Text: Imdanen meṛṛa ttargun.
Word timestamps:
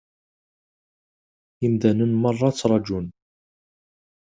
Imdanen 1.65 2.11
meṛṛa 2.21 2.49
ttargun. 2.53 3.07